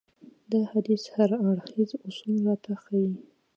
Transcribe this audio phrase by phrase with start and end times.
[0.51, 3.11] دا حديث هر اړخيز اصول راته ښيي.